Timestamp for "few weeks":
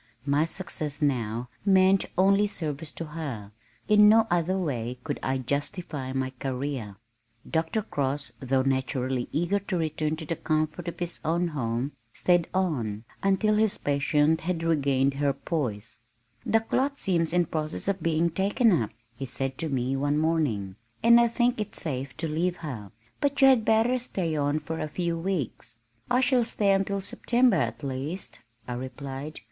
24.87-25.75